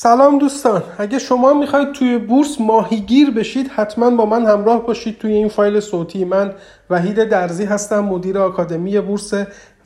سلام 0.00 0.38
دوستان. 0.38 0.82
اگه 0.98 1.18
شما 1.18 1.52
می‌خواید 1.52 1.92
توی 1.92 2.18
بورس 2.18 2.60
ماهیگیر 2.60 3.30
بشید 3.30 3.68
حتما 3.68 4.10
با 4.10 4.26
من 4.26 4.46
همراه 4.46 4.86
باشید 4.86 5.18
توی 5.18 5.32
این 5.32 5.48
فایل 5.48 5.80
صوتی. 5.80 6.24
من 6.24 6.54
وحید 6.90 7.24
درزی 7.24 7.64
هستم 7.64 8.00
مدیر 8.00 8.38
آکادمی 8.38 9.00
بورس 9.00 9.34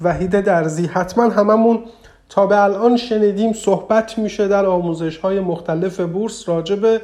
وحید 0.01 0.41
درزی. 0.41 0.87
حتما 0.87 1.29
هممون 1.29 1.85
تا 2.29 2.47
به 2.47 2.63
الان 2.63 2.97
شنیدیم 2.97 3.53
صحبت 3.53 4.19
میشه 4.19 4.49
در 4.49 4.67
آموزش 4.67 5.19
های 5.19 5.41
مختلف 5.41 6.01
بورس 6.01 6.49
راجع 6.49 6.77
به 6.77 7.01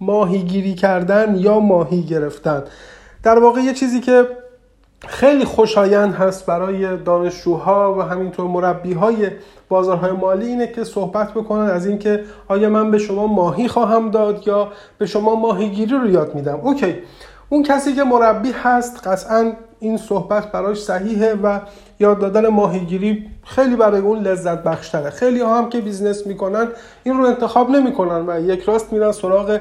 ماهیگیری 0.00 0.74
کردن 0.74 1.36
یا 1.38 1.60
ماهی 1.60 2.02
گرفتن. 2.02 2.64
در 3.22 3.38
واقع 3.38 3.60
یه 3.60 3.72
چیزی 3.72 4.00
که 4.00 4.26
خیلی 5.06 5.44
خوشایند 5.44 6.14
هست 6.14 6.46
برای 6.46 6.96
دانشجوها 6.96 7.94
و 7.98 8.02
همینطور 8.02 8.46
مربی 8.46 8.92
های 8.92 9.30
بازارهای 9.68 10.12
مالی 10.12 10.46
اینه 10.46 10.66
که 10.66 10.84
صحبت 10.84 11.30
بکنن 11.30 11.70
از 11.70 11.86
اینکه 11.86 12.24
آیا 12.48 12.68
من 12.68 12.90
به 12.90 12.98
شما 12.98 13.26
ماهی 13.26 13.68
خواهم 13.68 14.10
داد 14.10 14.48
یا 14.48 14.68
به 14.98 15.06
شما 15.06 15.34
ماهیگیری 15.34 15.98
رو 15.98 16.10
یاد 16.10 16.34
میدم. 16.34 16.60
okay. 16.62 16.94
اون 17.48 17.62
کسی 17.62 17.94
که 17.94 18.04
مربی 18.04 18.52
هست 18.62 19.08
قطعا 19.08 19.52
این 19.80 19.96
صحبت 19.96 20.52
براش 20.52 20.82
صحیحه 20.82 21.34
و 21.34 21.60
یاد 22.00 22.18
دادن 22.18 22.48
ماهیگیری 22.48 23.26
خیلی 23.44 23.76
برای 23.76 24.00
اون 24.00 24.18
لذت 24.18 24.62
بخشتره. 24.62 25.10
خیلی 25.10 25.40
ها 25.40 25.58
هم 25.58 25.68
که 25.68 25.80
business 25.80 26.26
می‌کنن 26.26 26.68
این 27.04 27.18
رو 27.18 27.24
انتخاب 27.24 27.70
نمی‌کنن 27.70 28.24
و 28.28 28.40
یک 28.40 28.62
راست 28.62 28.92
میرن 28.92 29.12
سراغ 29.12 29.60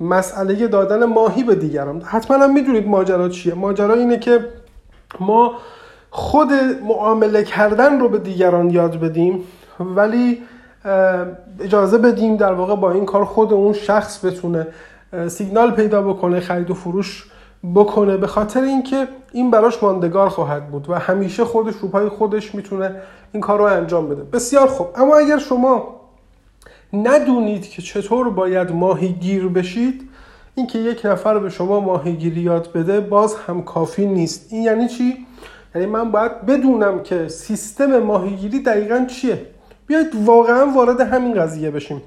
مسئله 0.00 0.68
دادن 0.68 1.04
ماهی 1.04 1.42
به 1.44 1.54
دیگران. 1.54 2.00
حتما 2.00 2.36
هم 2.36 2.52
می‌دونید 2.52 2.88
ماجرا 2.88 3.28
چیه. 3.28 3.54
ماجرا 3.54 3.94
اینه 3.94 4.18
که 4.18 4.44
ما 5.20 5.52
خود 6.10 6.52
معامله 6.82 7.44
کردن 7.44 8.00
رو 8.00 8.08
به 8.08 8.18
دیگران 8.18 8.70
یاد 8.70 9.00
بدیم 9.00 9.44
ولی 9.80 10.42
اجازه 11.60 11.98
بدیم 11.98 12.36
در 12.36 12.52
واقع 12.52 12.76
با 12.76 12.92
این 12.92 13.06
کار 13.06 13.24
خود 13.24 13.52
اون 13.52 13.72
شخص 13.72 14.24
بتونه 14.24 14.66
سیگنال 15.28 15.70
پیدا 15.70 16.02
بکنه 16.02 16.40
خرید 16.40 16.70
و 16.70 16.74
فروش 16.74 17.30
بکنه 17.74 18.16
به 18.16 18.26
خاطر 18.26 18.62
اینکه 18.62 19.08
این 19.32 19.50
براش 19.50 19.82
ماندگار 19.82 20.28
خواهد 20.28 20.70
بود 20.70 20.90
و 20.90 20.94
همیشه 20.94 21.44
خودش 21.44 21.74
رو 21.74 21.88
پای 21.88 22.08
خودش 22.08 22.54
می‌تونه 22.54 22.96
این 23.32 23.40
کار 23.40 23.58
رو 23.58 23.64
انجام 23.64 24.08
بده. 24.08 24.22
بسیار 24.22 24.66
خوب. 24.66 24.86
اما 24.96 25.16
اگر 25.16 25.38
شما 25.38 26.00
ندونید 26.92 27.68
که 27.68 27.82
چطور 27.82 28.30
باید 28.30 28.72
ماهیگیر 28.72 29.48
بشید 29.48 30.08
اینکه 30.54 30.78
یک 30.78 31.06
نفر 31.06 31.38
به 31.38 31.50
شما 31.50 31.80
ماهیگیری 31.80 32.40
یاد 32.40 32.72
بده 32.72 33.00
باز 33.00 33.34
هم 33.34 33.62
کافی 33.62 34.06
نیست. 34.06 34.52
این 34.52 34.62
یعنی 34.62 34.88
چی؟ 34.88 35.26
یعنی 35.74 35.86
من 35.86 36.10
باید 36.10 36.46
بدونم 36.46 37.02
که 37.02 37.28
سیستم 37.28 37.98
ماهیگیری 37.98 38.62
دقیقا 38.62 39.06
چیه. 39.08 39.46
بیایید 39.86 40.14
واقعا 40.24 40.66
وارد 40.66 41.00
همین 41.00 41.34
قضیه 41.34 41.70
بشیم. 41.70 42.02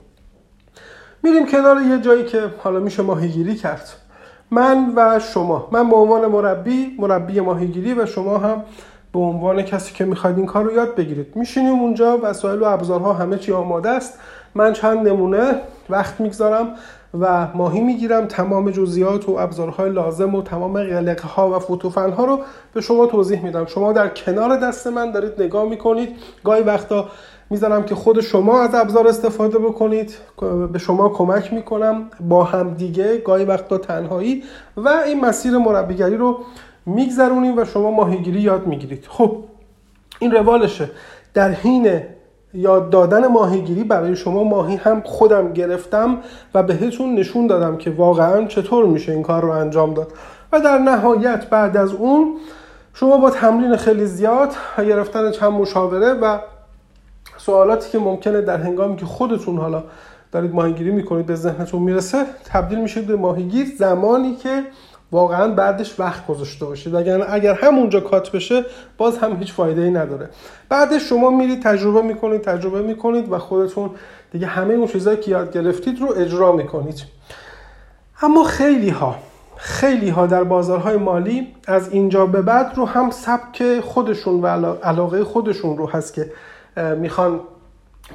میریم 1.23 1.45
کنار 1.45 1.81
یه 1.81 2.01
جایی 2.01 2.25
که 2.25 2.53
حالا 2.57 2.79
میشه 2.79 3.03
ماهیگیری 3.03 3.55
کرد. 3.55 3.89
من 4.51 4.93
و 4.95 5.19
شما. 5.19 5.67
من 5.71 5.89
به 5.89 5.95
عنوان 5.95 6.25
مربی 6.25 6.95
مربی 6.99 7.39
ماهیگیری 7.39 7.93
و 7.93 8.05
شما 8.05 8.37
هم 8.37 8.63
به 9.13 9.19
عنوان 9.19 9.61
کسی 9.61 9.93
که 9.93 10.05
می‌خواید 10.05 10.37
این 10.37 10.45
کار 10.45 10.63
رو 10.63 10.73
یاد 10.73 10.95
بگیرید. 10.95 11.35
میشینیم 11.35 11.79
اونجا 11.79 12.19
وسایل 12.23 12.59
و 12.59 12.65
ابزارها 12.65 13.13
همه 13.13 13.37
چی 13.37 13.51
آماده 13.51 13.89
است. 13.89 14.19
من 14.55 14.73
چند 14.73 15.07
نمونه 15.07 15.55
وقت 15.89 16.19
می‌گذارم 16.21 16.67
و 17.19 17.47
ماهی 17.55 17.81
می‌گیرم. 17.81 18.25
تمام 18.25 18.71
جزئیات 18.71 19.29
و 19.29 19.31
ابزارهای 19.31 19.89
لازم 19.89 20.35
و 20.35 20.41
تمام 20.41 20.83
قلقه 20.83 21.27
ها 21.27 21.55
و 21.55 21.59
فوتوفن 21.59 22.11
ها 22.11 22.25
رو 22.25 22.39
به 22.73 22.81
شما 22.81 23.05
توضیح 23.05 23.43
میدم. 23.43 23.65
شما 23.65 23.93
در 23.93 24.07
کنار 24.07 24.57
دست 24.57 24.87
من 24.87 25.11
دارید 25.11 25.41
نگاه 25.41 25.69
می‌کنید. 25.69 26.09
گاهی 26.43 26.63
وقتا 26.63 27.05
می‌ذارم 27.49 27.83
که 27.83 27.95
خود 27.95 28.21
شما 28.21 28.61
از 28.61 28.75
ابزار 28.75 29.07
استفاده 29.07 29.59
بکنید. 29.59 30.15
به 30.73 30.79
شما 30.79 31.09
کمک 31.09 31.53
می‌کنم. 31.53 32.09
با 32.29 32.43
هم 32.43 32.73
دیگه 32.73 33.17
گاهی 33.17 33.45
وقتا 33.45 33.77
تنهایی. 33.77 34.43
و 34.77 34.89
این 34.89 35.25
مسیر 35.25 35.57
مربیگری 35.57 36.17
رو 36.17 36.37
میگذرونیم 36.87 37.57
و 37.57 37.65
شما 37.65 37.91
ماهیگیری 37.91 38.41
یاد 38.41 38.67
می‌گیرید. 38.67 39.05
خب 39.09 39.37
این 40.19 40.31
روالشه 40.31 40.89
در 41.33 41.51
حین 41.51 42.01
یاد 42.53 42.89
دادن 42.89 43.27
ماهیگیری 43.27 43.83
برای 43.83 44.15
شما 44.15 44.43
ماهی 44.43 44.75
هم 44.75 45.01
خودم 45.01 45.53
گرفتم 45.53 46.17
و 46.53 46.63
بهتون 46.63 47.15
نشون 47.15 47.47
دادم 47.47 47.77
که 47.77 47.91
واقعا 47.91 48.45
چطور 48.45 48.85
میشه 48.85 49.11
این 49.11 49.23
کار 49.23 49.41
رو 49.41 49.49
انجام 49.49 49.93
داد. 49.93 50.13
و 50.51 50.59
در 50.59 50.77
نهایت 50.77 51.49
بعد 51.49 51.77
از 51.77 51.93
اون 51.93 52.37
شما 52.93 53.17
با 53.17 53.29
تمرین 53.29 53.75
خیلی 53.75 54.05
زیاد 54.05 54.49
و 54.77 54.85
گرفتن 54.85 55.31
چند 55.31 55.51
مشاوره 55.51 56.13
و 56.13 56.39
سوالاتی 57.37 57.91
که 57.91 57.99
ممکنه 57.99 58.41
در 58.41 58.57
هنگامی 58.57 58.95
که 58.95 59.05
خودتون 59.05 59.57
حالا 59.57 59.83
دارید 60.31 60.53
ماهیگیری 60.53 60.91
می‌کنید 60.91 61.25
به 61.25 61.35
ذهنتون 61.35 61.81
می‌رسه 61.81 62.25
تبدیل 62.45 62.79
میشید 62.79 63.07
به 63.07 63.15
ماهیگیر. 63.15 63.67
زمانی 63.77 64.35
که 64.35 64.63
واقعا 65.11 65.47
بعدش 65.47 65.99
وقت 65.99 66.27
گذاشته 66.27 66.65
باشید. 66.65 66.95
اگر 66.95 67.25
اگر 67.29 67.53
همونجا 67.53 67.99
کات 67.99 68.31
بشه 68.31 68.65
باز 68.97 69.17
هم 69.17 69.35
هیچ 69.35 69.53
فایده 69.53 69.81
ای 69.81 69.91
نداره. 69.91 70.29
بعدش 70.69 71.09
شما 71.09 71.29
میرید 71.29 71.63
تجربه 71.63 72.01
می‌کنید 72.01 72.41
تجربه 72.41 72.81
می‌کنید 72.81 73.31
و 73.31 73.37
خودتون 73.37 73.89
دیگه 74.31 74.47
همه 74.47 74.73
اون 74.73 74.87
چیزایی 74.87 75.17
که 75.17 75.31
یاد 75.31 75.53
گرفتید 75.53 76.01
رو 76.01 76.13
اجرا 76.17 76.51
می‌کنید. 76.51 77.03
اما 78.21 78.43
خیلی 78.43 78.89
ها 78.89 79.15
خیلی 79.55 80.09
ها 80.09 80.27
در 80.27 80.43
بازارهای 80.43 80.97
مالی 80.97 81.47
از 81.67 81.91
اینجا 81.91 82.25
به 82.25 82.41
بعد 82.41 82.73
رو 82.75 82.85
هم 82.85 83.09
سبک 83.09 83.79
خودشون 83.79 84.41
و 84.41 84.47
علاقه 84.83 85.23
خودشون 85.23 85.77
رو 85.77 85.89
هست 85.89 86.13
که 86.13 86.31
می‌خوان 86.97 87.39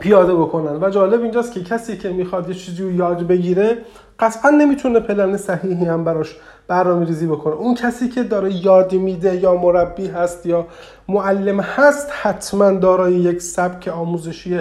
پیاده 0.00 0.34
بکنن. 0.34 0.84
و 0.84 0.90
جالب 0.90 1.22
اینجاست 1.22 1.52
که 1.52 1.62
کسی 1.64 1.96
که 1.96 2.08
می‌خواد 2.08 2.48
یه 2.48 2.54
چیزی 2.54 2.82
رو 2.82 2.92
یاد 2.92 3.26
بگیره 3.26 3.78
قطعا 4.18 4.50
نمی‌تونه 4.50 5.00
پلن 5.00 5.36
صحیحی 5.36 5.84
هم 5.84 6.04
براش 6.04 6.36
برنامه 6.68 7.06
ریزی 7.06 7.26
بکنه. 7.26 7.54
اون 7.54 7.74
کسی 7.74 8.08
که 8.08 8.22
داره 8.22 8.64
یاد 8.64 8.92
میده 8.92 9.36
یا 9.36 9.54
مربی 9.54 10.06
هست 10.06 10.46
یا 10.46 10.66
معلم 11.08 11.60
هست 11.60 12.08
حتما 12.22 12.70
دارای 12.70 13.14
یک 13.14 13.42
سبک 13.42 13.88
آموزشی 13.88 14.60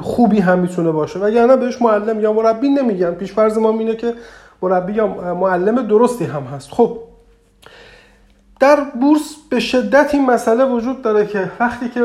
خوبی 0.00 0.38
هم 0.38 0.58
می‌تونه 0.58 0.90
باشه. 0.92 1.18
و 1.18 1.30
یعنی 1.30 1.56
بهش 1.56 1.82
معلم 1.82 2.20
یا 2.20 2.32
مربی 2.32 2.68
نمیگن. 2.68 3.10
پیشفرض 3.10 3.58
ما 3.58 3.70
اینه 3.70 3.96
که 3.96 4.14
مربی 4.62 4.92
یا 4.92 5.34
معلم 5.34 5.86
درستی 5.86 6.24
هم 6.24 6.42
هست. 6.42 6.70
خب 6.72 6.98
در 8.60 8.80
بورس 9.00 9.34
به 9.50 9.60
شدت 9.60 10.14
این 10.14 10.26
مسئله 10.26 10.64
وجود 10.64 11.02
داره 11.02 11.26
که 11.26 11.50
وقتی 11.60 11.88
که 11.88 12.00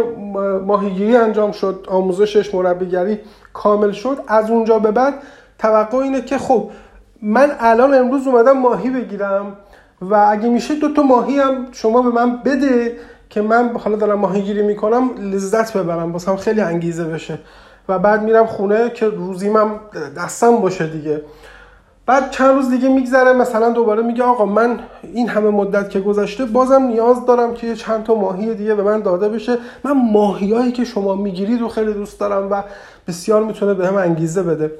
ماهیگیری 0.65 1.15
انجام 1.15 1.51
شد 1.51 1.85
آموزشش 1.87 2.55
مربیگری 2.55 3.19
کامل 3.53 3.91
شد 3.91 4.17
از 4.27 4.49
اونجا 4.49 4.79
به 4.79 4.91
بعد 4.91 5.13
توقع 5.59 5.97
اینه 5.97 6.21
که 6.21 6.37
خب 6.37 6.69
من 7.21 7.51
الان 7.59 7.93
امروز 7.93 8.27
اومدم 8.27 8.57
ماهی 8.57 8.89
بگیرم 8.89 9.57
و 10.01 10.15
اگه 10.15 10.49
میشه 10.49 10.75
دو 10.75 10.93
تا 10.93 11.01
ماهی 11.01 11.39
هم 11.39 11.67
شما 11.71 12.01
به 12.01 12.09
من 12.09 12.37
بده 12.37 12.97
که 13.29 13.41
من 13.41 13.77
حالا 13.77 13.97
دارم 13.97 14.19
ماهیگیری 14.19 14.61
می‌کنم 14.61 15.09
لذت 15.17 15.77
ببرم 15.77 16.11
باسم 16.11 16.35
خیلی 16.35 16.61
انگیزه 16.61 17.03
بشه. 17.03 17.39
و 17.89 17.99
بعد 17.99 18.23
میرم 18.23 18.45
خونه 18.45 18.89
که 18.89 19.05
روزیمم 19.05 19.79
دستم 20.17 20.57
باشه 20.57 20.87
دیگه. 20.87 21.21
بعد 22.07 22.31
چند 22.31 22.55
روز 22.55 22.69
دیگه 22.69 22.89
میگذره 22.89 23.33
مثلا 23.33 23.69
دوباره 23.69 24.01
میگه 24.01 24.23
آقا 24.23 24.45
من 24.45 24.79
این 25.13 25.29
همه 25.29 25.49
مدت 25.49 25.89
که 25.89 25.99
گذشته 25.99 26.45
بازم 26.45 26.83
نیاز 26.83 27.25
دارم 27.25 27.53
که 27.53 27.75
چند 27.75 28.03
تا 28.03 28.15
ماهی 28.15 28.55
دیگه 28.55 28.75
به 28.75 28.83
من 28.83 29.01
داده 29.01 29.29
بشه. 29.29 29.57
من 29.83 29.91
ماهیایی 29.91 30.71
که 30.71 30.83
شما 30.83 31.15
می‌گیرید 31.15 31.61
رو 31.61 31.67
خیلی 31.67 31.93
دوست 31.93 32.19
دارم 32.19 32.51
و 32.51 32.63
بسیار 33.07 33.43
می‌تونه 33.43 33.73
به 33.73 33.87
هم 33.87 33.95
انگیزه 33.95 34.43
بده 34.43 34.71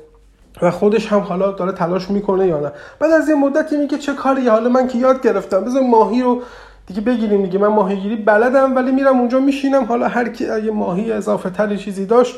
و 0.62 0.72
خودش 0.72 1.08
هم 1.08 1.20
حالا 1.20 1.52
داره 1.52 1.72
تلاش 1.72 2.10
می‌کنه 2.10 2.48
یا 2.48 2.60
نه. 2.60 2.72
بعد 3.00 3.12
از 3.12 3.30
یه 3.30 3.36
مدتی 3.36 3.78
میگه 3.78 3.98
چه 3.98 4.14
کاری 4.14 4.48
حالا 4.48 4.70
من 4.70 4.88
که 4.88 4.98
یاد 4.98 5.22
گرفتم. 5.22 5.66
بذار 5.66 5.84
ماهی 5.84 6.22
رو 6.22 6.42
دیگه 6.88 7.02
بگیریم 7.02 7.44
دیگه. 7.44 7.60
من 7.60 7.68
ماهیگیری 7.68 8.16
بلدم 8.16 8.76
ولی 8.76 8.92
میرم 8.92 9.20
اونجا 9.20 9.40
میشینم. 9.40 9.84
حالا 9.84 10.08
هر 10.08 10.30
کی 10.30 10.50
اگه 10.50 10.72
ماهی 10.72 11.12
اضافه 11.12 11.50
تری 11.50 11.78
چیزی 11.78 12.06
داشت 12.06 12.36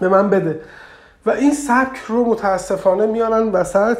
به 0.00 0.08
من 0.08 0.30
بده. 0.30 0.60
و 1.28 1.30
این 1.30 1.52
سبک 1.54 1.96
رو 2.08 2.24
متاسفانه 2.24 3.06
میارن 3.06 3.48
وسط 3.48 3.98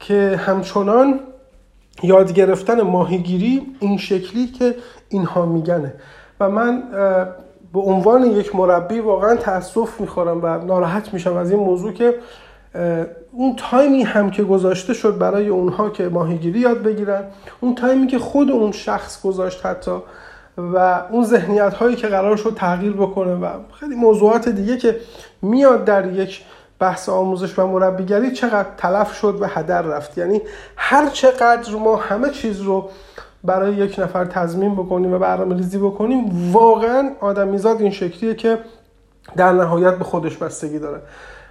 که 0.00 0.40
همچنان 0.46 1.20
یاد 2.02 2.32
گرفتن 2.32 2.80
ماهیگیری 2.80 3.66
این 3.80 3.98
شکلی 3.98 4.46
که 4.46 4.74
اینها 5.08 5.46
میگنه. 5.46 5.94
و 6.40 6.50
من 6.50 6.82
به 7.72 7.80
عنوان 7.80 8.24
یک 8.24 8.56
مربی 8.56 9.00
واقعا 9.00 9.36
تاسف 9.36 10.00
می‌خورم 10.00 10.40
و 10.42 10.64
ناراحت 10.64 11.14
میشم 11.14 11.36
از 11.36 11.50
این 11.50 11.60
موضوع 11.60 11.92
که 11.92 12.14
اون 13.32 13.56
تایمی 13.56 14.02
هم 14.02 14.30
که 14.30 14.44
گذاشته 14.44 14.94
شد 14.94 15.18
برای 15.18 15.48
اونها 15.48 15.90
که 15.90 16.08
ماهیگیری 16.08 16.58
یاد 16.58 16.82
بگیرن 16.82 17.24
اون 17.60 17.74
تایمی 17.74 18.06
که 18.06 18.18
خود 18.18 18.50
اون 18.50 18.72
شخص 18.72 19.22
گذاشت 19.22 19.66
حتی 19.66 19.96
و 20.58 21.02
اون 21.10 21.24
ذهنیت 21.24 21.74
هایی 21.74 21.96
که 21.96 22.06
قرار 22.06 22.36
شد 22.36 22.54
تغییر 22.56 22.92
بکنه 22.92 23.34
و 23.34 23.46
خیلی 23.80 23.94
موضوعات 23.94 24.48
دیگه 24.48 24.76
که 24.76 24.96
میاد 25.42 25.84
در 25.84 26.12
یک 26.12 26.44
بحث 26.78 27.08
آموزش 27.08 27.58
و 27.58 27.66
مربیگری 27.66 28.30
چقدر 28.30 28.68
تلف 28.76 29.14
شد 29.14 29.38
و 29.40 29.46
هدر 29.46 29.82
رفت. 29.82 30.18
یعنی 30.18 30.40
هر 30.76 31.08
چقدر 31.08 31.74
ما 31.74 31.96
همه 31.96 32.30
چیز 32.30 32.60
رو 32.60 32.90
برای 33.44 33.74
یک 33.74 33.98
نفر 33.98 34.24
تضمین 34.24 34.74
بکنیم 34.74 35.12
و 35.12 35.18
برنامه 35.18 35.56
ریزی 35.56 35.78
بکنیم 35.78 36.52
واقعا 36.52 37.10
آدمیزاد 37.20 37.80
این 37.80 37.90
شکلیه 37.90 38.34
که 38.34 38.58
در 39.36 39.52
نهایت 39.52 39.94
به 39.94 40.04
خودش 40.04 40.36
بستگی 40.36 40.78
داره 40.78 41.00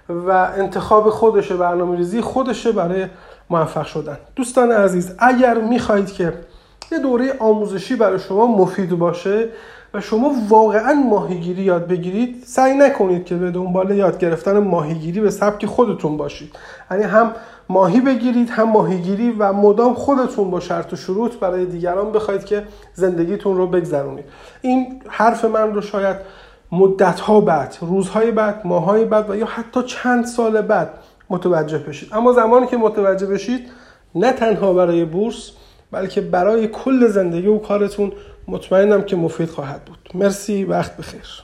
و 0.09 0.31
انتخاب 0.57 1.09
خودشه 1.09 1.55
برنامه 1.55 1.97
ریزی 1.97 2.21
خودشه 2.21 2.71
برای 2.71 3.05
موفق 3.49 3.85
شدن. 3.85 4.17
دوستان 4.35 4.71
عزیز 4.71 5.15
اگر 5.19 5.53
می‌خواهید 5.53 6.11
که 6.11 6.33
یه 6.91 6.99
دوره 6.99 7.33
آموزشی 7.39 7.95
برای 7.95 8.19
شما 8.19 8.45
مفید 8.47 8.89
باشه 8.89 9.49
و 9.93 10.01
شما 10.01 10.35
واقعا 10.49 10.93
ماهیگیری 10.93 11.63
یاد 11.63 11.87
بگیرید. 11.87 12.43
سعی 12.45 12.77
نکنید 12.77 13.25
که 13.25 13.35
به 13.35 13.51
دنبال 13.51 13.91
یاد 13.91 14.19
گرفتن 14.19 14.59
ماهیگیری 14.59 15.21
به 15.21 15.31
سبک 15.31 15.65
خودتون 15.65 16.17
باشید. 16.17 16.55
یعنی 16.91 17.03
هم 17.03 17.31
ماهی 17.69 18.01
بگیرید 18.01 18.49
هم 18.49 18.69
ماهیگیری 18.69 19.31
و 19.31 19.53
مدام 19.53 19.93
خودتون 19.93 20.51
با 20.51 20.59
شرط 20.59 20.93
و 20.93 20.95
شروط 20.95 21.35
برای 21.35 21.65
دیگران 21.65 22.11
بخواید 22.11 22.45
که 22.45 22.63
زندگیتون 22.93 23.57
رو 23.57 23.67
بگذرونید. 23.67 24.25
این 24.61 25.01
حرف 25.07 25.45
من 25.45 25.73
رو 25.73 25.81
شاید 25.81 26.17
مدت 26.71 27.19
ها 27.19 27.41
بعد 27.41 27.77
روزهای 27.81 28.31
بعد 28.31 28.61
ماهای 28.65 29.05
بعد 29.05 29.29
و 29.29 29.35
یا 29.35 29.45
حتی 29.45 29.83
چند 29.83 30.25
سال 30.25 30.61
بعد 30.61 30.89
متوجه 31.29 31.77
بشید. 31.77 32.09
اما 32.13 32.31
زمانی 32.31 32.67
که 32.67 32.77
متوجه 32.77 33.25
بشید 33.25 33.69
نه 34.15 34.31
تنها 34.31 34.73
برای 34.73 35.05
بورس 35.05 35.51
بلکه 35.95 36.21
برای 36.21 36.67
کل 36.67 37.07
زندگی 37.07 37.47
و 37.47 37.57
کارتون 37.57 38.11
مطمئنم 38.47 39.01
که 39.01 39.15
مفید 39.15 39.49
خواهد 39.49 39.85
بود. 39.85 39.97
مرسی 40.13 40.63
وقت 40.63 40.97
بخیر. 40.97 41.43